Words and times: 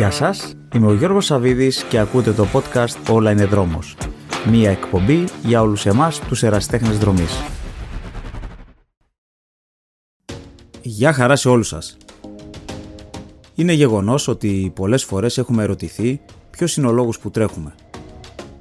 Γεια 0.00 0.10
σας, 0.10 0.54
είμαι 0.74 0.86
ο 0.86 0.94
Γιώργος 0.94 1.24
Σαβίδης 1.24 1.82
και 1.82 1.98
ακούτε 1.98 2.32
το 2.32 2.46
podcast 2.52 3.10
«Όλα 3.10 3.30
είναι 3.30 3.44
δρόμος». 3.44 3.96
Μία 4.50 4.70
εκπομπή 4.70 5.24
για 5.44 5.60
όλους 5.60 5.86
εμάς 5.86 6.20
τους 6.20 6.42
εραστέχνες 6.42 6.98
δρομής. 6.98 7.42
Γεια 10.82 11.12
χαρά 11.12 11.36
σε 11.36 11.48
όλους 11.48 11.68
σας. 11.68 11.96
Είναι 13.54 13.72
γεγονός 13.72 14.28
ότι 14.28 14.72
πολλές 14.74 15.04
φορές 15.04 15.38
έχουμε 15.38 15.62
ερωτηθεί 15.62 16.20
ποιος 16.50 16.76
είναι 16.76 16.86
ο 16.86 16.92
λόγος 16.92 17.18
που 17.18 17.30
τρέχουμε. 17.30 17.74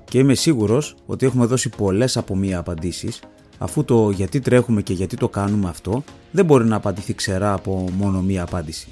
Και 0.03 0.17
είμαι 0.17 0.33
σίγουρος 0.33 0.95
ότι 1.05 1.25
έχουμε 1.25 1.45
δώσει 1.45 1.69
πολλές 1.69 2.17
από 2.17 2.35
μία 2.35 2.59
απαντήσεις, 2.59 3.19
αφού 3.57 3.83
το 3.83 4.09
γιατί 4.09 4.39
τρέχουμε 4.39 4.81
και 4.81 4.93
γιατί 4.93 5.15
το 5.15 5.29
κάνουμε 5.29 5.69
αυτό 5.69 6.03
δεν 6.31 6.45
μπορεί 6.45 6.65
να 6.65 6.75
απαντηθεί 6.75 7.13
ξερά 7.13 7.53
από 7.53 7.89
μόνο 7.97 8.21
μία 8.21 8.41
απάντηση. 8.41 8.89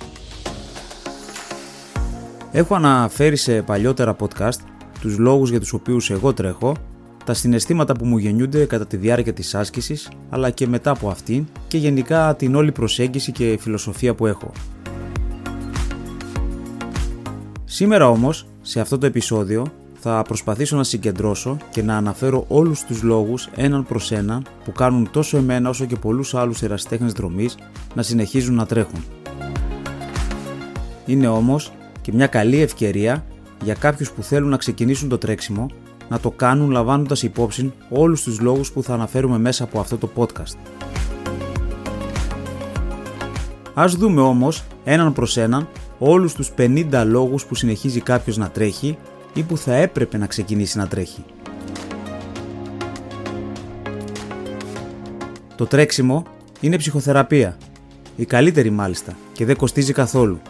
Έχω 2.51 2.75
αναφέρει 2.75 3.35
σε 3.35 3.61
παλιότερα 3.61 4.15
podcast 4.19 4.59
τους 4.99 5.17
λόγους 5.17 5.49
για 5.49 5.59
τους 5.59 5.73
οποίους 5.73 6.09
εγώ 6.09 6.33
τρέχω, 6.33 6.75
τα 7.25 7.33
συναισθήματα 7.33 7.93
που 7.93 8.05
μου 8.05 8.17
γεννιούνται 8.17 8.65
κατά 8.65 8.87
τη 8.87 8.97
διάρκεια 8.97 9.33
της 9.33 9.55
άσκησης, 9.55 10.11
αλλά 10.29 10.49
και 10.49 10.67
μετά 10.67 10.91
από 10.91 11.09
αυτήν 11.09 11.45
και 11.67 11.77
γενικά 11.77 12.35
την 12.35 12.55
όλη 12.55 12.71
προσέγγιση 12.71 13.31
και 13.31 13.57
φιλοσοφία 13.59 14.15
που 14.15 14.27
έχω. 14.27 14.51
Σήμερα 17.65 18.09
όμως, 18.09 18.47
σε 18.61 18.79
αυτό 18.79 18.97
το 18.97 19.05
επεισόδιο, 19.05 19.65
θα 19.99 20.21
προσπαθήσω 20.21 20.75
να 20.75 20.83
συγκεντρώσω 20.83 21.57
και 21.69 21.81
να 21.81 21.97
αναφέρω 21.97 22.45
όλους 22.47 22.83
τους 22.83 23.01
λόγους 23.01 23.49
έναν 23.55 23.85
προς 23.85 24.11
έναν 24.11 24.45
που 24.63 24.71
κάνουν 24.71 25.09
τόσο 25.11 25.37
εμένα 25.37 25.69
όσο 25.69 25.85
και 25.85 25.95
πολλούς 25.95 26.33
άλλους 26.33 26.61
εραστέχνες 26.61 27.11
δρομής 27.11 27.57
να 27.93 28.01
συνεχίζουν 28.01 28.55
να 28.55 28.65
τρέχουν. 28.65 29.03
Είναι 31.05 31.27
όμως 31.27 31.71
και 32.07 32.13
μια 32.13 32.27
καλή 32.27 32.61
ευκαιρία 32.61 33.25
για 33.63 33.73
κάποιους 33.73 34.11
που 34.11 34.23
θέλουν 34.23 34.49
να 34.49 34.57
ξεκινήσουν 34.57 35.09
το 35.09 35.17
τρέξιμο 35.17 35.65
να 36.09 36.19
το 36.19 36.31
κάνουν 36.31 36.71
λαμβάνοντας 36.71 37.23
υπόψη 37.23 37.73
όλους 37.89 38.23
τους 38.23 38.39
λόγους 38.39 38.71
που 38.71 38.83
θα 38.83 38.93
αναφέρουμε 38.93 39.37
μέσα 39.37 39.63
από 39.63 39.79
αυτό 39.79 39.97
το 39.97 40.09
podcast. 40.15 40.57
Ας 43.73 43.95
δούμε 43.95 44.21
όμως 44.21 44.63
έναν 44.83 45.13
προς 45.13 45.37
έναν 45.37 45.67
όλους 45.99 46.33
τους 46.33 46.51
50 46.57 47.03
λόγους 47.05 47.45
που 47.45 47.55
συνεχίζει 47.55 48.01
κάποιος 48.01 48.37
να 48.37 48.49
τρέχει 48.49 48.97
ή 49.33 49.43
που 49.43 49.57
θα 49.57 49.73
έπρεπε 49.75 50.17
να 50.17 50.27
ξεκινήσει 50.27 50.77
να 50.77 50.87
τρέχει. 50.87 51.23
Το 55.55 55.65
τρέξιμο 55.65 56.23
είναι 56.59 56.77
ψυχοθεραπεία. 56.77 57.57
Η 58.15 58.25
καλύτερη 58.25 58.69
μάλιστα 58.69 59.17
και 59.33 59.45
δεν 59.45 59.55
κοστίζει 59.55 59.93
καθόλου. 59.93 60.41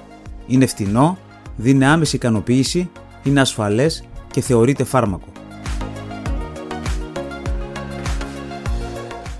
Είναι 0.48 0.66
φτηνό, 0.66 1.18
δίνει 1.58 1.86
άμεση 1.86 2.16
ικανοποίηση, 2.16 2.90
είναι 3.24 3.40
ασφαλές 3.40 4.04
και 4.32 4.42
θεωρείται 4.42 4.84
φάρμακο. 4.84 5.28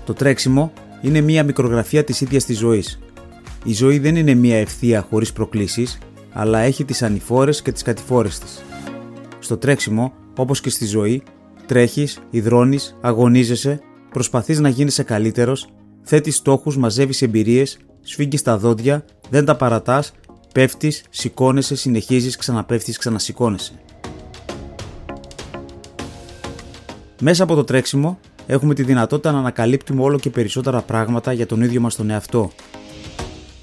Το 0.04 0.12
τρέξιμο 0.12 0.72
είναι 1.00 1.20
μία 1.20 1.42
μικρογραφία 1.42 2.04
της 2.04 2.20
ίδιας 2.20 2.44
της 2.44 2.58
ζωής. 2.58 2.98
Η 3.64 3.72
ζωή 3.72 3.98
δεν 3.98 4.16
είναι 4.16 4.34
μία 4.34 4.56
ευθεία 4.56 5.06
χωρίς 5.10 5.32
προκλήσεις, 5.32 5.98
αλλά 6.32 6.58
έχει 6.58 6.84
τις 6.84 7.02
ανηφόρες 7.02 7.62
και 7.62 7.72
τις 7.72 7.82
κατηφόρες 7.82 8.38
της. 8.38 8.62
Στο 9.38 9.56
τρέξιμο, 9.56 10.12
όπως 10.36 10.60
και 10.60 10.70
στη 10.70 10.86
ζωή, 10.86 11.22
τρέχεις, 11.66 12.18
υδρώνεις, 12.30 12.96
αγωνίζεσαι, 13.00 13.80
προσπαθείς 14.10 14.60
να 14.60 14.68
γίνεσαι 14.68 15.02
καλύτερος, 15.02 15.68
θέτεις 16.02 16.36
στόχους, 16.36 16.76
μαζεύεις 16.76 17.22
εμπειρίες, 17.22 17.78
σφίγγεις 18.00 18.42
τα 18.42 18.58
δόντια, 18.58 19.04
δεν 19.30 19.44
τα 19.44 19.56
παρατάς, 19.56 20.12
πέφτεις, 20.52 21.04
σηκώνεσαι, 21.10 21.76
συνεχίζεις, 21.76 22.36
ξαναπέφτεις, 22.36 22.98
ξανασηκώνεσαι. 22.98 23.72
Μέσα 27.20 27.42
από 27.42 27.54
το 27.54 27.64
τρέξιμο 27.64 28.18
έχουμε 28.46 28.74
τη 28.74 28.82
δυνατότητα 28.82 29.32
να 29.32 29.38
ανακαλύπτουμε 29.38 30.02
όλο 30.02 30.18
και 30.18 30.30
περισσότερα 30.30 30.80
πράγματα 30.82 31.32
για 31.32 31.46
τον 31.46 31.62
ίδιο 31.62 31.80
μας 31.80 31.96
τον 31.96 32.10
εαυτό. 32.10 32.50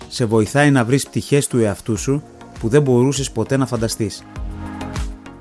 Σε 0.08 0.26
βοηθάει 0.26 0.72
να 0.72 0.86
βρεις 0.86 1.08
πτυχές 1.08 1.48
του 1.48 1.60
εαυτού 1.60 1.98
σου 1.98 2.24
που 2.60 2.68
δεν 2.68 2.82
μπορούσες 2.82 3.32
ποτέ 3.32 3.58
να 3.58 3.66
φανταστείς. 3.66 4.24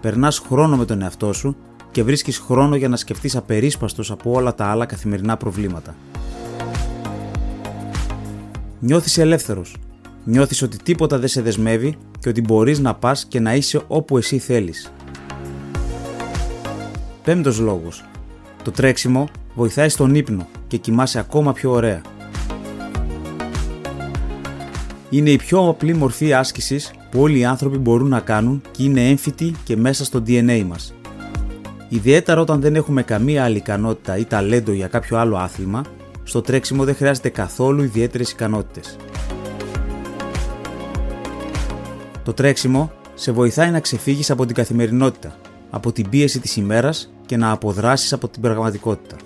Περνάς 0.01 0.39
χρόνο 0.39 0.77
με 0.77 0.85
τον 0.85 1.03
εαυτό 1.03 1.33
σου 1.33 1.57
και 1.91 2.03
βρίσκεις 2.03 2.39
χρόνο 2.39 2.77
για 2.77 2.89
να 2.89 2.97
σκεφτείς 2.97 3.37
απερίσπαστος 3.37 4.11
από 4.11 4.33
όλα 4.33 4.55
τα 4.55 4.67
άλλα 4.67 4.87
καθημερινά 4.87 5.37
προβλήματα. 5.37 5.95
Νιώθεις 8.79 9.19
ελεύθερος. 9.19 9.77
Νιώθεις 10.25 10.62
ότι 10.62 10.77
τίποτα 10.83 11.19
δεν 11.19 11.29
σε 11.29 11.43
δεσμεύει 11.43 11.97
και 12.19 12.29
ότι 12.29 12.41
μπορείς 12.41 12.79
να 12.79 12.95
πας 12.95 13.25
και 13.25 13.41
να 13.41 13.55
είσαι 13.55 13.81
όπου 13.87 14.17
εσύ 14.17 14.39
θέλεις. 14.39 14.93
Πέμπτος 17.25 17.59
λόγος. 17.59 18.05
Το 18.62 18.71
τρέξιμο 18.71 19.29
βοηθάει 19.55 19.89
στον 19.89 20.15
ύπνο 20.15 20.49
και 20.67 20.77
κοιμάσαι 20.77 21.19
ακόμα 21.19 21.53
πιο 21.53 21.71
ωραία. 21.71 22.01
Είναι 25.11 25.31
η 25.31 25.37
πιο 25.37 25.69
απλή 25.69 25.95
μορφή 25.95 26.33
άσκησης 26.33 26.93
που 27.11 27.21
όλοι 27.21 27.39
οι 27.39 27.45
άνθρωποι 27.45 27.79
μπορούν 27.79 28.09
να 28.09 28.21
κάνουν 28.21 28.62
και 28.71 28.83
είναι 28.83 29.09
έμφυτη 29.09 29.55
και 29.65 29.77
μέσα 29.77 30.05
στο 30.05 30.23
DNA 30.27 30.65
μας. 30.69 30.95
Ιδιαίτερα 31.89 32.41
όταν 32.41 32.61
δεν 32.61 32.77
έχουμε 32.77 33.03
καμία 33.03 33.45
άλλη 33.45 33.56
ικανότητα 33.56 34.17
ή 34.17 34.25
ταλέντο 34.25 34.73
για 34.73 34.87
κάποιο 34.87 35.19
άλλο 35.19 35.37
άθλημα, 35.37 35.83
στο 36.25 36.41
τρέξιμο 36.41 36.85
δεν 36.85 36.95
χρειάζεται 36.95 37.29
καθόλου 37.29 37.83
ιδιαίτερες 37.83 38.31
ικανότητες. 38.31 38.97
Το 42.25 42.33
τρέξιμο 42.33 42.93
σε 43.15 43.33
βοηθάει 43.33 43.71
να 43.71 43.81
ξεφύγεις 43.81 44.31
από 44.31 44.47
την 44.47 44.55
καθημερινότητα, 44.55 45.37
από 45.71 45.93
την 45.93 46.09
πίεση 46.09 46.41
της 46.41 46.57
ημέρας 46.57 47.12
και 47.27 47.37
να 47.37 47.51
αποδράσεις 47.51 48.12
από 48.12 48.29
την 48.29 48.43
πραγματικότητα. 48.43 49.17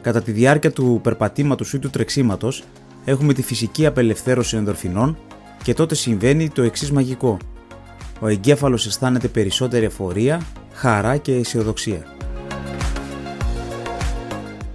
Κατά 0.00 0.22
τη 0.22 0.32
διάρκεια 0.32 0.72
του 0.72 1.00
περπατήματος 1.02 1.72
ή 1.72 1.78
του 1.78 1.90
τρεξίματος, 1.90 2.64
έχουμε 3.04 3.32
τη 3.32 3.42
φυσική 3.42 3.86
απελευθέρωση 3.86 4.56
ενδορφινών 4.56 5.18
και 5.62 5.74
τότε 5.74 5.94
συμβαίνει 5.94 6.48
το 6.48 6.62
εξής 6.62 6.92
μαγικό. 6.92 7.36
Ο 8.20 8.28
εγκέφαλος 8.28 8.86
αισθάνεται 8.86 9.28
περισσότερη 9.28 9.84
εφορία, 9.84 10.40
χαρά 10.72 11.16
και 11.16 11.34
αισιοδοξία. 11.34 12.16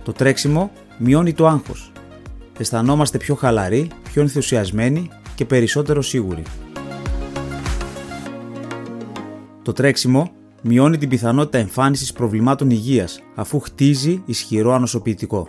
Το 0.04 0.12
τρέξιμο 0.12 0.72
μειώνει 0.98 1.34
το 1.34 1.48
άγχος. 1.48 1.92
Αισθανόμαστε 2.58 3.18
πιο 3.18 3.36
χαλαροί, 3.36 3.88
πιο 4.04 4.22
ενθουσιασμένοι 4.22 5.10
και 5.36 5.46
περισσότερο 5.46 6.02
σίγουροι. 6.02 6.44
Το 9.66 9.74
τρέξιμο 9.74 10.32
μειώνει 10.62 10.98
την 10.98 11.10
πιθανότητα 11.10 11.58
εμφάνισης 11.58 12.14
προβλημάτων 12.14 12.70
υγείας 12.70 13.20
αφού 13.36 13.60
χτίζει 13.60 14.22
ισχυρό 14.26 14.74
ανοσοποιητικό. 14.74 15.48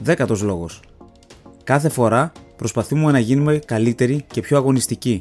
Δέκατος 0.00 0.42
λόγος. 0.42 0.80
Κάθε 1.64 1.88
φορά 1.88 2.32
προσπαθούμε 2.56 3.12
να 3.12 3.18
γίνουμε 3.18 3.58
καλύτεροι 3.64 4.24
και 4.26 4.40
πιο 4.40 4.56
αγωνιστικοί. 4.56 5.20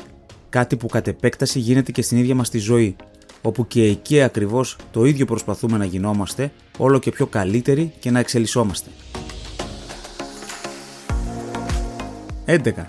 Κάτι 0.49 0.77
που 0.77 0.87
κατ' 0.87 1.07
επέκταση 1.07 1.59
γίνεται 1.59 1.91
και 1.91 2.01
στην 2.01 2.17
ίδια 2.17 2.35
μας 2.35 2.49
τη 2.49 2.57
ζωή, 2.57 2.95
όπου 3.41 3.67
και 3.67 3.83
εκεί 3.83 4.21
ακριβώς 4.21 4.77
το 4.91 5.05
ίδιο 5.05 5.25
προσπαθούμε 5.25 5.77
να 5.77 5.85
γινόμαστε, 5.85 6.51
όλο 6.77 6.99
και 6.99 7.11
πιο 7.11 7.25
καλύτεροι 7.25 7.93
και 7.99 8.11
να 8.11 8.19
εξελισσόμαστε. 8.19 8.89
11. 12.45 12.85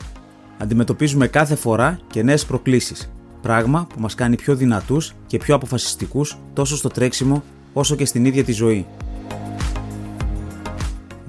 Αντιμετωπίζουμε 0.59 1.27
κάθε 1.27 1.55
φορά 1.55 1.99
και 2.11 2.23
νέες 2.23 2.45
προκλήσεις, 2.45 3.11
πράγμα 3.47 3.87
που 3.95 4.01
μας 4.01 4.15
κάνει 4.15 4.37
πιο 4.37 4.55
δυνατούς 4.55 5.13
και 5.27 5.39
πιο 5.39 5.55
αποφασιστικούς 5.55 6.39
τόσο 6.53 6.77
στο 6.77 6.89
τρέξιμο 6.89 7.43
όσο 7.73 7.95
και 7.95 8.05
στην 8.05 8.25
ίδια 8.25 8.45
τη 8.45 8.53
ζωή. 8.53 8.87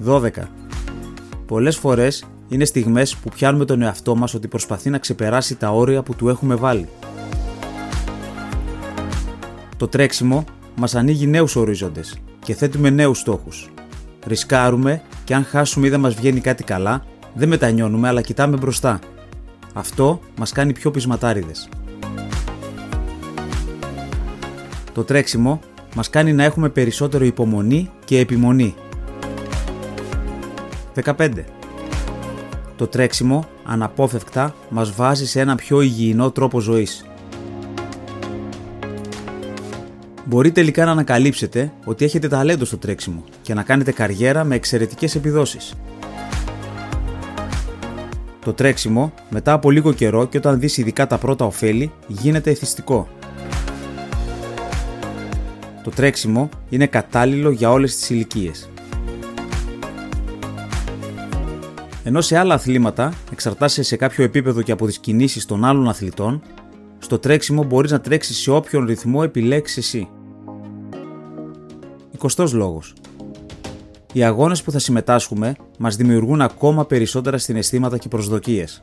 12. 0.06 0.30
Πολλές 1.46 1.76
φορές 1.76 2.24
είναι 2.48 2.64
στιγμές 2.64 3.16
που 3.16 3.28
πιάνουμε 3.28 3.64
τον 3.64 3.82
εαυτό 3.82 4.16
μας 4.16 4.34
ότι 4.34 4.48
προσπαθεί 4.48 4.90
να 4.90 4.98
ξεπεράσει 4.98 5.56
τα 5.56 5.70
όρια 5.70 6.02
που 6.02 6.14
του 6.14 6.28
έχουμε 6.28 6.54
βάλει. 6.54 6.88
Το 9.76 9.88
τρέξιμο 9.88 10.44
μας 10.76 10.94
ανοίγει 10.94 11.26
νέους 11.26 11.56
ορίζοντες 11.56 12.18
και 12.44 12.54
θέτουμε 12.54 12.90
νέους 12.90 13.18
στόχους. 13.18 13.70
Ρισκάρουμε 14.26 15.02
και 15.24 15.34
αν 15.34 15.44
χάσουμε 15.44 15.86
ή 15.86 15.90
δεν 15.90 16.00
μας 16.00 16.14
βγαίνει 16.14 16.40
κάτι 16.40 16.64
καλά, 16.64 17.04
δεν 17.34 17.48
μετανιώνουμε 17.48 18.08
αλλά 18.08 18.20
κοιτάμε 18.20 18.56
μπροστά. 18.56 18.98
Αυτό 19.72 20.20
μας 20.38 20.52
κάνει 20.52 20.72
πιο 20.72 20.90
πεισματάριδες. 20.90 21.68
Το 24.98 25.04
τρέξιμο 25.04 25.60
μας 25.94 26.10
κάνει 26.10 26.32
να 26.32 26.44
έχουμε 26.44 26.68
περισσότερο 26.68 27.24
υπομονή 27.24 27.90
και 28.04 28.18
επιμονή. 28.18 28.74
15. 31.04 31.30
Το 32.76 32.86
τρέξιμο 32.86 33.44
αναπόφευκτα 33.64 34.54
μας 34.68 34.92
βάζει 34.92 35.26
σε 35.26 35.40
ένα 35.40 35.54
πιο 35.54 35.80
υγιεινό 35.80 36.30
τρόπο 36.30 36.60
ζωής. 36.60 37.04
Μπορεί 40.24 40.52
τελικά 40.52 40.84
να 40.84 40.90
ανακαλύψετε 40.90 41.72
ότι 41.84 42.04
έχετε 42.04 42.28
ταλέντο 42.28 42.64
στο 42.64 42.78
τρέξιμο 42.78 43.24
και 43.42 43.54
να 43.54 43.62
κάνετε 43.62 43.92
καριέρα 43.92 44.44
με 44.44 44.54
εξαιρετικές 44.54 45.14
επιδόσεις. 45.14 45.74
Το 48.44 48.52
τρέξιμο, 48.52 49.12
μετά 49.30 49.52
από 49.52 49.70
λίγο 49.70 49.92
καιρό 49.92 50.26
και 50.26 50.36
όταν 50.36 50.60
δεις 50.60 50.76
ειδικά 50.76 51.06
τα 51.06 51.18
πρώτα 51.18 51.44
ωφέλη, 51.44 51.92
γίνεται 52.06 52.50
εθιστικό. 52.50 53.08
Το 55.88 55.94
τρέξιμο 55.94 56.48
είναι 56.68 56.86
κατάλληλο 56.86 57.50
για 57.50 57.70
όλες 57.70 57.96
τις 57.96 58.10
ηλικίες. 58.10 58.68
Ενώ 62.04 62.20
σε 62.20 62.38
άλλα 62.38 62.54
αθλήματα 62.54 63.12
εξαρτάσαι 63.32 63.82
σε 63.82 63.96
κάποιο 63.96 64.24
επίπεδο 64.24 64.62
και 64.62 64.72
από 64.72 64.86
τις 64.86 64.98
κινήσεις 64.98 65.46
των 65.46 65.64
άλλων 65.64 65.88
αθλητών, 65.88 66.42
στο 66.98 67.18
τρέξιμο 67.18 67.62
μπορείς 67.62 67.90
να 67.90 68.00
τρέξεις 68.00 68.36
σε 68.36 68.50
όποιον 68.50 68.86
ρυθμό 68.86 69.20
επιλέξεις 69.24 69.76
εσύ. 69.76 70.08
20 72.36 72.52
λόγος. 72.52 72.94
Οι 74.12 74.24
αγώνες 74.24 74.62
που 74.62 74.70
θα 74.70 74.78
συμμετάσχουμε 74.78 75.56
μας 75.78 75.96
δημιουργούν 75.96 76.40
ακόμα 76.40 76.86
περισσότερα 76.86 77.38
συναισθήματα 77.38 77.98
και 77.98 78.08
προσδοκίες. 78.08 78.82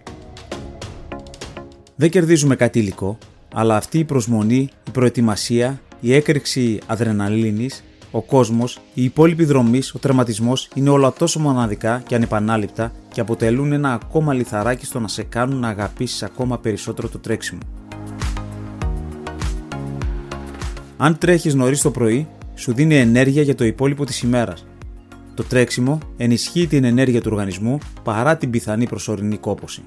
Δεν 1.95 2.09
κερδίζουμε 2.09 2.55
κάτι 2.55 2.79
υλικό, 2.79 3.17
αλλά 3.53 3.75
αυτή 3.75 3.99
η 3.99 4.03
προσμονή, 4.03 4.69
η 4.87 4.91
προετοιμασία, 4.91 5.79
η 6.05 6.13
έκρηξη 6.13 6.79
αδρεναλίνης, 6.85 7.83
ο 8.11 8.21
κόσμος, 8.21 8.81
η 8.93 9.03
υπόλοιπη 9.03 9.45
δρομή, 9.45 9.81
ο 9.93 9.99
τερματισμός 9.99 10.69
είναι 10.75 10.89
όλα 10.89 11.13
τόσο 11.13 11.39
μοναδικά 11.39 12.03
και 12.07 12.15
ανεπανάληπτα 12.15 12.91
και 13.11 13.21
αποτελούν 13.21 13.71
ένα 13.71 13.93
ακόμα 13.93 14.33
λιθαράκι 14.33 14.85
στο 14.85 14.99
να 14.99 15.07
σε 15.07 15.23
κάνουν 15.23 15.59
να 15.59 15.67
αγαπήσεις 15.67 16.23
ακόμα 16.23 16.59
περισσότερο 16.59 17.09
το 17.09 17.19
τρέξιμο. 17.19 17.59
Αν 20.97 21.17
τρέχεις 21.17 21.55
νωρίς 21.55 21.81
το 21.81 21.91
πρωί, 21.91 22.27
σου 22.55 22.73
δίνει 22.73 22.95
ενέργεια 22.95 23.41
για 23.41 23.55
το 23.55 23.65
υπόλοιπο 23.65 24.05
της 24.05 24.21
ημέρας. 24.21 24.65
Το 25.33 25.43
τρέξιμο 25.43 25.99
ενισχύει 26.17 26.67
την 26.67 26.83
ενέργεια 26.83 27.21
του 27.21 27.29
οργανισμού 27.31 27.77
παρά 28.03 28.37
την 28.37 28.49
πιθανή 28.49 28.87
προσωρινή 28.87 29.37
κόπωση. 29.37 29.81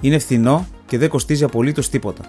Είναι 0.00 0.18
φθηνό 0.18 0.66
και 0.86 0.98
δεν 0.98 1.08
κοστίζει 1.08 1.44
απολύτως 1.44 1.88
τίποτα. 1.88 2.24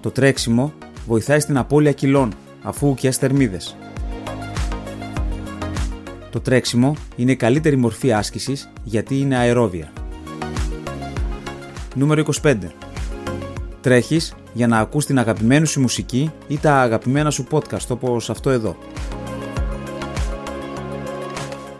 Το 0.00 0.10
τρέξιμο 0.10 0.72
βοηθάει 1.06 1.40
στην 1.40 1.56
απώλεια 1.56 1.92
κιλών 1.92 2.32
αφού 2.62 2.88
ουκιάς 2.88 3.16
θερμίδες. 3.16 3.76
Το 6.30 6.40
τρέξιμο 6.40 6.96
είναι 7.16 7.32
η 7.32 7.36
καλύτερη 7.36 7.76
μορφή 7.76 8.12
άσκησης 8.12 8.70
γιατί 8.84 9.18
είναι 9.18 9.36
αερόβια. 9.36 9.92
Νούμερο 11.94 12.24
25. 12.42 12.56
Τρέχεις 13.80 14.34
για 14.52 14.66
να 14.66 14.78
ακούς 14.78 15.06
την 15.06 15.18
αγαπημένη 15.18 15.66
σου 15.66 15.80
μουσική 15.80 16.30
ή 16.48 16.58
τα 16.58 16.74
αγαπημένα 16.74 17.30
σου 17.30 17.46
podcast 17.50 17.86
όπως 17.88 18.30
αυτό 18.30 18.50
εδώ. 18.50 18.76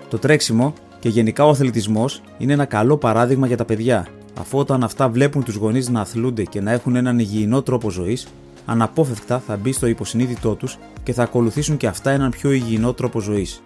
Το 0.08 0.18
τρέξιμο 0.18 0.72
και 0.98 1.08
γενικά 1.08 1.44
ο 1.44 1.48
αθλητισμός 1.48 2.22
είναι 2.38 2.52
ένα 2.52 2.64
καλό 2.64 2.96
παράδειγμα 2.96 3.46
για 3.46 3.56
τα 3.56 3.64
παιδιά, 3.64 4.06
αφού 4.40 4.58
όταν 4.58 4.84
αυτά 4.84 5.08
βλέπουν 5.08 5.44
τους 5.44 5.54
γονείς 5.54 5.88
να 5.88 6.00
αθλούνται 6.00 6.44
και 6.44 6.60
να 6.60 6.72
έχουν 6.72 6.96
έναν 6.96 7.18
υγιεινό 7.18 7.62
τρόπο 7.62 7.90
ζωής, 7.90 8.26
αναπόφευκτα 8.66 9.42
θα 9.46 9.56
μπει 9.56 9.72
στο 9.72 9.86
υποσυνείδητό 9.86 10.54
τους 10.54 10.78
και 11.02 11.12
θα 11.12 11.22
ακολουθήσουν 11.22 11.76
και 11.76 11.86
αυτά 11.86 12.10
έναν 12.10 12.30
πιο 12.30 12.50
υγιεινό 12.50 12.92
τρόπο 12.92 13.20
ζωής. 13.20 13.62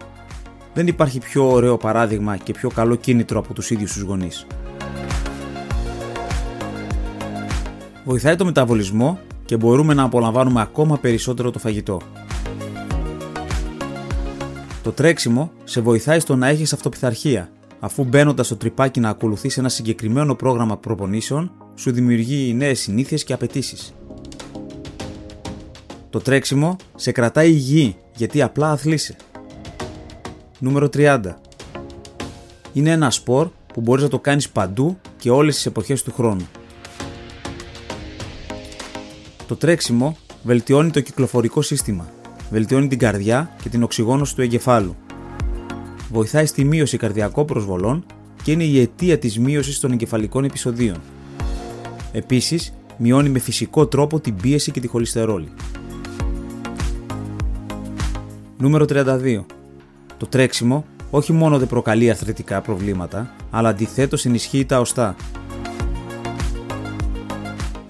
Δεν 0.74 0.86
υπάρχει 0.86 1.18
πιο 1.18 1.50
ωραίο 1.50 1.76
παράδειγμα 1.76 2.36
και 2.36 2.52
πιο 2.52 2.68
καλό 2.70 2.94
κίνητρο 2.94 3.38
από 3.38 3.54
τους 3.54 3.70
ίδιους 3.70 3.92
τους 3.92 4.02
γονείς. 4.02 4.46
βοηθάει 8.04 8.36
το 8.36 8.44
μεταβολισμό 8.44 9.18
και 9.44 9.56
μπορούμε 9.56 9.94
να 9.94 10.02
απολαμβάνουμε 10.02 10.60
ακόμα 10.60 10.98
περισσότερο 10.98 11.50
το 11.50 11.58
φαγητό. 11.58 12.00
Το 14.82 14.92
τρέξιμο 14.92 15.50
σε 15.64 15.80
βοηθάει 15.80 16.20
στο 16.20 16.36
να 16.36 16.48
έχεις 16.48 16.72
αυτοπιθαρχία, 16.72 17.50
αφού 17.84 18.04
μπαίνοντας 18.04 18.46
στο 18.46 18.56
τρυπάκι 18.56 19.00
να 19.00 19.08
ακολουθείς 19.08 19.58
ένα 19.58 19.69
συγκεκριμένο 19.69 20.34
πρόγραμμα 20.34 20.76
προπονήσεων, 20.76 21.52
σου 21.75 21.92
δημιουργεί 21.92 22.54
νέες 22.54 22.81
συνήθειες 22.81 23.25
και 23.25 23.32
απαιτήσεις. 23.32 23.94
Το 26.10 26.20
τρέξιμο 26.20 26.76
σε 26.94 27.12
κρατάει 27.12 27.50
υγιή 27.50 27.96
γιατί 28.16 28.42
απλά 28.42 28.70
αθλείσαι. 28.70 29.16
Νούμερο 30.58 30.88
30. 30.88 31.20
Είναι 32.72 32.90
ένα 32.90 33.10
σπορ 33.10 33.48
που 33.75 33.81
μπορείς 33.81 34.02
να 34.02 34.08
το 34.08 34.19
κάνεις 34.19 34.50
παντού 34.50 34.98
και 35.16 35.31
όλες 35.31 35.54
τις 35.54 35.66
εποχές 35.66 36.02
του 36.02 36.12
χρόνου. 36.12 36.48
Το 39.46 39.56
τρέξιμο 39.56 40.16
βελτιώνει 40.42 40.90
το 40.90 41.00
κυκλοφορικό 41.00 41.62
σύστημα, 41.62 42.12
βελτιώνει 42.50 42.88
την 42.88 42.98
καρδιά 42.98 43.56
και 43.62 43.69
την 43.69 43.82
οξυγόνωση 43.82 44.34
του 44.34 44.42
εγκεφάλου. 44.42 44.96
Βοηθάει 46.14 46.46
στη 46.46 46.64
μείωση 46.64 46.96
καρδιακών 46.96 47.46
προσβολών 47.46 48.05
και 48.43 48.52
είναι 48.52 48.64
η 48.64 48.81
αιτία 48.81 49.19
της 49.19 49.38
μείωσης 49.38 49.81
των 49.81 49.93
εγκεφαλικών 49.93 50.44
επεισοδίων. 50.44 50.96
Επίσης, 52.12 52.75
μειώνει 52.96 53.28
με 53.28 53.38
φυσικό 53.38 53.87
τρόπο 53.87 54.20
την 54.20 54.37
πίεση 54.37 54.70
και 54.70 54.81
τη 54.81 54.87
χολυστερόλη. 54.87 55.49
Νούμερο 58.58 58.84
32. 58.84 59.44
Το 60.16 60.26
τρέξιμο 60.26 60.84
όχι 61.11 61.32
μόνο 61.32 61.58
δεν 61.58 61.69
προκαλεί 61.69 62.11
αθλητικά 62.11 62.60
προβλήματα, 62.60 63.34
αλλά 63.50 63.69
αντιθέτως 63.69 64.25
ενισχύει 64.25 64.64
τα 64.64 64.81
οστά, 64.81 65.17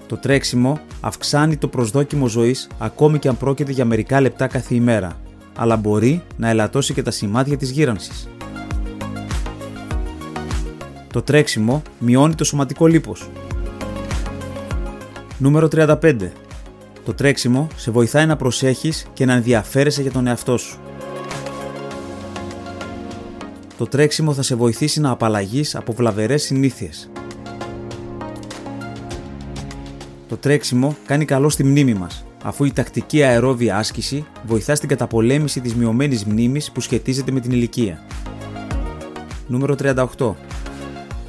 το 0.07 0.17
τρέξιμο 0.17 0.79
αυξάνει 1.01 1.57
το 1.57 1.67
προσδόκιμο 1.67 2.27
ζωής 2.27 2.67
ακόμη 2.77 3.19
και 3.19 3.27
αν 3.27 3.37
πρόκειται 3.37 3.71
για 3.71 3.85
μερικά 3.85 4.21
λεπτά 4.21 4.47
κάθε 4.47 4.75
ημέρα, 4.75 5.19
αλλά 5.55 5.75
μπορεί 5.75 6.23
να 6.37 6.49
ελαττώσει 6.49 6.93
και 6.93 7.01
τα 7.01 7.11
σημάδια 7.11 7.57
της 7.57 7.69
γύρανσης. 7.69 8.27
Το 11.11 11.21
τρέξιμο 11.21 11.81
μειώνει 11.99 12.35
το 12.35 12.43
σωματικό 12.43 12.87
λίπος. 12.87 13.29
Νούμερο 15.37 15.67
35. 15.67 16.31
Το 17.05 17.13
τρέξιμο 17.13 17.67
σε 17.75 17.91
βοηθάει 17.91 18.25
να 18.25 18.35
προσέχεις 18.35 19.05
και 19.13 19.25
να 19.25 19.33
ενδιαφέρεσαι 19.33 20.01
για 20.01 20.11
τον 20.11 20.27
εαυτό 20.27 20.57
σου. 20.57 20.79
Το 23.77 23.85
τρέξιμο 23.85 24.33
θα 24.33 24.41
σε 24.41 24.55
βοηθήσει 24.55 24.99
να 24.99 25.09
απαλλαγείς 25.09 25.75
από 25.75 25.93
βλαβερές 25.93 26.43
συνήθειες, 26.43 27.09
Το 30.27 30.37
τρέξιμο 30.37 30.95
κάνει 31.05 31.25
καλό 31.25 31.49
στη 31.49 31.63
μνήμη 31.63 31.93
μας, 31.93 32.25
αφού 32.45 32.63
η 32.63 32.71
τακτική 32.71 33.23
αερόβια 33.23 33.77
άσκηση 33.77 34.25
βοηθά 34.45 34.75
στην 34.75 34.89
καταπολέμηση 34.89 35.61
της 35.61 35.75
μειωμένης 35.75 36.25
μνήμης 36.25 36.71
που 36.71 36.81
σχετίζεται 36.81 37.31
με 37.31 37.39
την 37.39 37.51
ηλικία. 37.51 38.03
Νούμερο 39.47 39.75
38. 39.75 40.05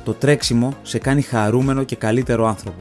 Το 0.04 0.12
τρέξιμο 0.18 0.76
σε 0.82 0.98
κάνει 0.98 1.22
χαρούμενο 1.22 1.82
και 1.82 1.96
καλύτερο 1.96 2.46
άνθρωπο. 2.46 2.78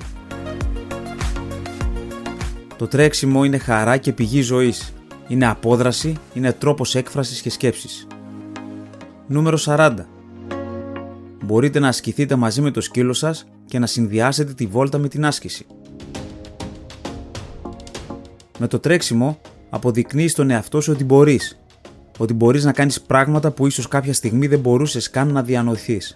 Το 2.78 2.88
τρέξιμο 2.88 3.44
είναι 3.44 3.58
χαρά 3.58 3.98
και 3.98 4.14
πηγή 4.14 4.42
ζωής. 4.42 4.94
Είναι 5.28 5.48
απόδραση, 5.48 6.16
είναι 6.34 6.54
τρόπος 6.54 6.96
έκφρασης 6.96 7.42
και 7.42 7.50
σκέψης. 7.50 8.08
Νούμερο 9.28 9.58
40. 9.66 9.94
Μπορείτε 11.46 11.80
να 11.80 11.88
ασκηθείτε 11.88 12.36
μαζί 12.36 12.62
με 12.62 12.72
το 12.72 12.82
σκύλο 12.82 13.14
σας 13.14 13.46
και 13.66 13.80
να 13.80 13.86
συνδυάσετε 13.86 14.54
τη 14.54 14.66
βόλτα 14.66 14.98
με 14.98 15.08
την 15.08 15.26
άσκηση. 15.26 15.66
Με 18.58 18.68
το 18.68 18.80
τρέξιμο 18.80 19.40
αποδεικνύεις 19.70 20.32
στον 20.32 20.50
εαυτό 20.50 20.82
σου 20.82 20.92
ότι 20.92 21.04
μπορείς. 21.04 21.60
Ότι 22.18 22.34
μπορείς 22.34 22.64
να 22.64 22.72
κάνεις 22.72 23.02
πράγματα 23.02 23.52
που 23.52 23.68
ίσως 23.68 23.88
κάποια 23.88 24.14
στιγμή 24.14 24.48
δεν 24.48 24.60
μπορούσες 24.60 25.10
καν 25.10 25.32
να 25.32 25.44
διανοηθείς. 25.44 26.16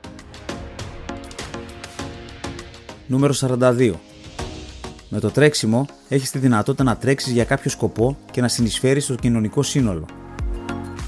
Νούμερο 3.07 3.33
42. 3.33 3.93
Με 5.09 5.19
το 5.19 5.29
τρέξιμο 5.29 5.85
έχεις 6.09 6.31
τη 6.31 6.39
δυνατότητα 6.39 6.83
να 6.83 6.97
τρέξεις 6.97 7.31
για 7.31 7.43
κάποιο 7.43 7.69
σκοπό 7.69 8.17
και 8.31 8.41
να 8.41 8.47
συνεισφέρεις 8.47 9.03
στο 9.03 9.15
κοινωνικό 9.15 9.63
σύνολο. 9.63 10.05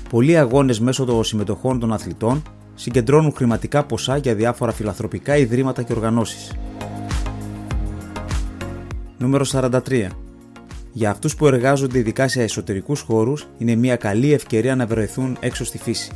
Πολλοί 0.10 0.38
αγώνες 0.38 0.80
μέσω 0.80 1.06
των 1.06 1.24
συμμετοχών 1.24 1.80
των 1.80 1.94
αθλητών 1.94 2.44
συγκεντρώνουν 2.76 3.34
χρηματικά 3.36 3.84
ποσά 3.84 4.18
για 4.18 4.36
διάφορα 4.36 4.72
φιλαθροπικά 4.72 5.38
ιδρύματα 5.38 5.84
και 5.84 5.94
οργανώσεις. 5.94 6.52
Νούμερο 9.18 9.46
43. 9.46 10.21
Για 10.94 11.10
αυτούς 11.10 11.36
που 11.36 11.48
εργάζονται 11.48 11.98
ειδικά 11.98 12.28
σε 12.28 12.44
εσωτερικούς 12.44 13.02
χώρους, 13.02 13.48
είναι 13.58 13.76
μια 13.76 13.96
καλή 13.96 14.34
ευκαιρία 14.34 14.76
να 14.76 14.86
βρεθούν 14.86 15.38
έξω 15.40 15.66
στη 15.66 15.78
φύση. 15.78 16.12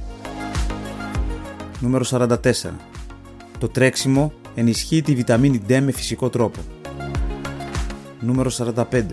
Νούμερο 1.80 2.06
44. 2.10 2.36
Το 3.58 3.68
τρέξιμο 3.68 4.34
ενισχύει 4.56 5.02
τη 5.02 5.16
βιταμίνη 5.16 5.62
D 5.70 5.80
με 5.80 5.92
φυσικό 5.92 6.30
τρόπο. 6.30 6.60
Νούμερο 8.20 8.52
45. 8.92 9.04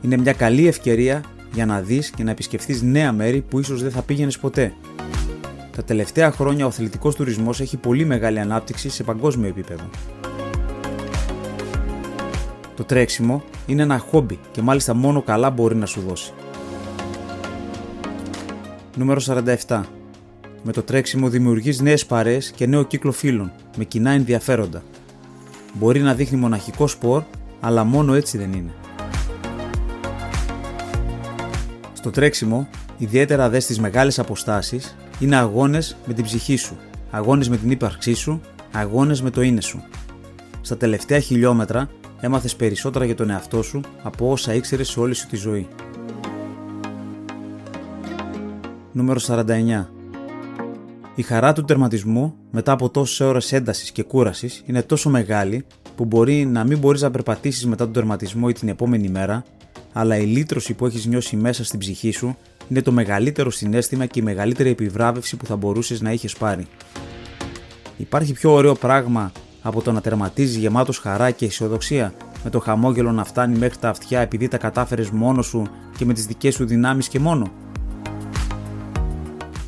Είναι 0.00 0.16
μια 0.16 0.32
καλή 0.32 0.66
ευκαιρία 0.66 1.24
για 1.52 1.66
να 1.66 1.80
δεις 1.80 2.10
και 2.10 2.22
να 2.22 2.30
επισκεφθείς 2.30 2.82
νέα 2.82 3.12
μέρη 3.12 3.40
που 3.40 3.58
ίσως 3.58 3.82
δεν 3.82 3.90
θα 3.90 4.02
πήγαινες 4.02 4.38
ποτέ. 4.38 4.72
Τα 5.76 5.84
τελευταία 5.84 6.30
χρόνια 6.30 6.64
ο 6.64 6.68
αθλητικός 6.68 7.14
τουρισμός 7.14 7.60
έχει 7.60 7.76
πολύ 7.76 8.04
μεγάλη 8.04 8.38
ανάπτυξη 8.40 8.88
σε 8.88 9.02
παγκόσμιο 9.02 9.48
επίπεδο. 9.48 9.90
Το 12.76 12.84
τρέξιμο 12.84 13.42
είναι 13.66 13.82
ένα 13.82 13.98
χόμπι 13.98 14.38
και 14.50 14.62
μάλιστα 14.62 14.94
μόνο 14.94 15.22
καλά 15.22 15.50
μπορεί 15.50 15.76
να 15.76 15.86
σου 15.86 16.00
δώσει. 16.08 16.32
Νούμερο 18.96 19.20
47. 19.66 19.80
Με 20.62 20.72
το 20.72 20.82
τρέξιμο 20.82 21.28
δημιουργείς 21.28 21.80
νέες 21.80 22.06
παρέ 22.06 22.38
και 22.54 22.66
νέο 22.66 22.82
κύκλο 22.82 23.12
φίλων, 23.12 23.52
με 23.76 23.84
κοινά 23.84 24.10
ενδιαφέροντα. 24.10 24.82
Μπορεί 25.72 26.00
να 26.00 26.14
δείχνει 26.14 26.38
μοναχικό 26.38 26.86
σπορ, 26.86 27.22
αλλά 27.60 27.84
μόνο 27.84 28.14
έτσι 28.14 28.38
δεν 28.38 28.52
είναι. 28.52 28.70
Στο 31.92 32.10
τρέξιμο, 32.10 32.68
ιδιαίτερα 32.98 33.48
δες 33.48 33.64
στι 33.64 33.80
μεγάλες 33.80 34.18
αποστάσεις, 34.18 34.96
είναι 35.20 35.36
αγώνες 35.36 35.96
με 36.06 36.12
την 36.14 36.24
ψυχή 36.24 36.56
σου, 36.56 36.76
αγώνες 37.10 37.48
με 37.48 37.56
την 37.56 37.70
ύπαρξή 37.70 38.14
σου, 38.14 38.40
αγώνες 38.72 39.22
με 39.22 39.30
το 39.30 39.42
είναι 39.42 39.60
σου. 39.60 39.82
Στα 40.60 40.76
τελευταία 40.76 41.18
χιλιόμετρα 41.18 41.88
έμαθες 42.24 42.56
περισσότερα 42.56 43.04
για 43.04 43.14
τον 43.14 43.30
εαυτό 43.30 43.62
σου 43.62 43.80
από 44.02 44.30
όσα 44.30 44.54
ήξερες 44.54 44.88
σε 44.88 45.00
όλη 45.00 45.14
σου 45.14 45.26
τη 45.26 45.36
ζωή. 45.36 45.68
Νούμερο 48.92 49.20
49. 49.26 49.86
Η 51.14 51.22
χαρά 51.22 51.52
του 51.52 51.64
τερματισμού 51.64 52.34
μετά 52.50 52.72
από 52.72 52.90
τόσες 52.90 53.20
ώρες 53.20 53.52
έντασης 53.52 53.90
και 53.90 54.02
κούρασης 54.02 54.62
είναι 54.66 54.82
τόσο 54.82 55.10
μεγάλη 55.10 55.64
που 55.96 56.04
μπορεί 56.04 56.46
να 56.46 56.64
μην 56.64 56.78
μπορείς 56.78 57.00
να 57.00 57.10
περπατήσεις 57.10 57.66
μετά 57.66 57.84
τον 57.84 57.92
τερματισμό 57.92 58.46
ή 58.48 58.52
την 58.52 58.68
επόμενη 58.68 59.08
μέρα, 59.08 59.44
αλλά 59.92 60.16
η 60.16 60.24
λύτρωση 60.24 60.74
που 60.74 60.86
έχεις 60.86 61.06
νιώσει 61.06 61.36
μέσα 61.36 61.64
στην 61.64 61.78
ψυχή 61.78 62.10
σου 62.10 62.36
είναι 62.68 62.82
το 62.82 62.92
μεγαλύτερο 62.92 63.50
συνέστημα 63.50 64.06
και 64.06 64.20
η 64.20 64.22
μεγαλύτερη 64.22 64.70
επιβράβευση 64.70 65.36
που 65.36 65.46
θα 65.46 65.56
μπορούσες 65.56 66.00
να 66.00 66.12
είχες 66.12 66.34
πάρει. 66.34 66.66
Υπάρχει 67.96 68.32
πιο 68.32 68.52
ωραίο 68.52 68.74
πράγμα 68.74 69.32
από 69.66 69.82
το 69.82 69.92
να 69.92 70.00
τερματίζει 70.00 70.58
γεμάτος 70.58 70.98
χαρά 70.98 71.30
και 71.30 71.44
αισιοδοξία, 71.44 72.14
με 72.44 72.50
το 72.50 72.60
χαμόγελο 72.60 73.12
να 73.12 73.24
φτάνει 73.24 73.58
μέχρι 73.58 73.78
τα 73.78 73.88
αυτιά 73.88 74.20
επειδή 74.20 74.48
τα 74.48 74.56
κατάφερες 74.56 75.10
μόνο 75.10 75.42
σου 75.42 75.66
και 75.96 76.04
με 76.04 76.12
τις 76.12 76.26
δικές 76.26 76.54
σου 76.54 76.66
δυνάμεις 76.66 77.08
και 77.08 77.18
μόνο. 77.18 77.52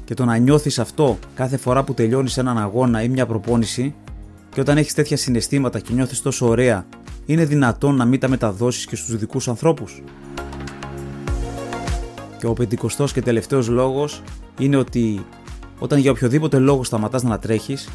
Και 0.05 0.15
το 0.15 0.25
να 0.25 0.37
νιώθεις 0.37 0.79
αυτό 0.79 1.19
κάθε 1.35 1.57
φορά 1.57 1.85
που 1.85 1.95
τελειώνεις 1.95 2.37
έναν 2.37 2.59
αγώνα 2.59 3.03
ή 3.03 3.09
μια 3.09 3.27
προπόνηση, 3.27 3.95
και 4.51 4.61
όταν 4.61 4.77
έχεις 4.77 4.95
τέτοια 4.95 5.17
συναισθήματα 5.17 5.81
και 5.81 5.93
νιώθεις 5.93 6.23
τόσο 6.23 6.49
ωραία, 6.49 6.87
είναι 7.27 7.45
δυνατόν 7.45 7.97
να 7.97 8.05
μην 8.05 8.21
τα 8.21 8.29
μεταδώσεις 8.29 8.87
και 8.87 8.97
στους 8.97 9.17
δικούς 9.17 9.49
ανθρώπους. 9.49 10.03
Και 12.39 12.47
ο 12.47 12.53
πεντηκοστός 12.53 13.13
και 13.13 13.23
τελευταίος 13.23 13.69
λόγος 13.69 14.23
είναι 14.59 14.77
ότι 14.77 15.25
όταν 15.79 15.99
για 15.99 16.11
οποιοδήποτε 16.11 16.59
λόγο 16.59 16.85
σταματάς 16.85 17.23
να 17.23 17.39
τρέχεις, 17.39 17.89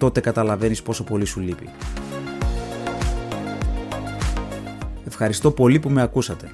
τότε 0.00 0.20
καταλαβαίνεις 0.20 0.82
πόσο 0.82 1.04
πολύ 1.04 1.24
σου 1.24 1.40
λείπει. 1.40 1.68
Ευχαριστώ 5.06 5.50
πολύ 5.50 5.78
που 5.78 5.90
με 5.90 6.02
ακούσατε. 6.02 6.50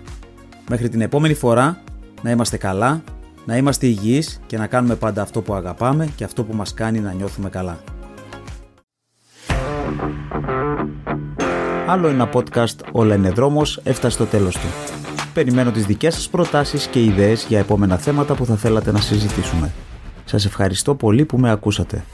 Μέχρι 0.68 0.88
την 0.88 1.00
επόμενη 1.00 1.34
φορά 1.34 1.82
να 2.22 2.30
είμαστε 2.30 2.56
καλά, 2.56 3.02
να 3.44 3.56
είμαστε 3.56 3.86
υγιείς 3.86 4.40
και 4.46 4.58
να 4.58 4.66
κάνουμε 4.66 4.94
πάντα 4.94 5.22
αυτό 5.22 5.42
που 5.42 5.54
αγαπάμε 5.54 6.08
και 6.16 6.24
αυτό 6.24 6.44
που 6.44 6.54
μας 6.54 6.74
κάνει 6.74 7.00
να 7.00 7.12
νιώθουμε 7.12 7.48
καλά. 7.48 7.78
Άλλο 11.86 12.08
ένα 12.08 12.30
podcast 12.32 12.76
«Όλα 12.92 13.14
είναι 13.14 13.30
δρόμος» 13.30 13.80
έφτασε 13.84 14.14
στο 14.14 14.24
τέλος 14.24 14.54
του. 14.54 14.66
Περιμένω 15.34 15.70
τις 15.70 15.86
δικές 15.86 16.14
σας 16.14 16.28
προτάσεις 16.28 16.86
και 16.86 17.04
ιδέες 17.04 17.46
για 17.48 17.58
επόμενα 17.58 17.96
θέματα 17.96 18.34
που 18.34 18.44
θα 18.44 18.56
θέλατε 18.56 18.92
να 18.92 19.00
συζητήσουμε. 19.00 19.72
Σας 20.24 20.44
ευχαριστώ 20.44 20.94
πολύ 20.94 21.24
που 21.24 21.38
με 21.38 21.50
ακούσατε. 21.50 22.04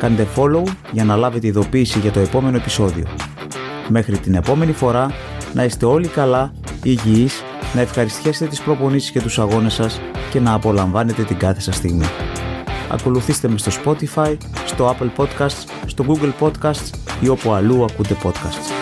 Κάντε 0.00 0.26
follow 0.36 0.62
για 0.92 1.04
να 1.04 1.16
λάβετε 1.16 1.46
ειδοποίηση 1.46 1.98
για 1.98 2.10
το 2.10 2.20
επόμενο 2.20 2.56
επεισόδιο. 2.56 3.06
Μέχρι 3.88 4.18
την 4.18 4.34
επόμενη 4.34 4.72
φορά 4.72 5.12
να 5.52 5.64
είστε 5.64 5.86
όλοι 5.86 6.08
καλά, 6.08 6.52
υγιείς, 6.82 7.42
να 7.74 7.80
ευχαριστιέσετε 7.80 8.50
τις 8.50 8.60
προπονήσεις 8.60 9.10
και 9.10 9.20
τους 9.20 9.38
αγώνες 9.38 9.74
σας 9.74 10.00
και 10.30 10.40
να 10.40 10.54
απολαμβάνετε 10.54 11.22
την 11.22 11.36
κάθε 11.36 11.60
σας 11.60 11.76
στιγμή. 11.76 12.06
Ακολουθήστε 12.90 13.48
με 13.48 13.58
στο 13.58 13.70
Spotify, 13.84 14.36
στο 14.66 14.96
Apple 14.96 15.22
Podcasts, 15.22 15.64
στο 15.86 16.04
Google 16.08 16.32
Podcasts 16.40 16.90
ή 17.20 17.28
όπου 17.28 17.52
αλλού 17.52 17.84
ακούτε 17.84 18.16
podcasts. 18.22 18.79